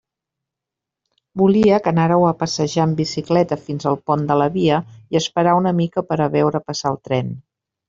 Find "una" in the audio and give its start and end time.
5.61-5.77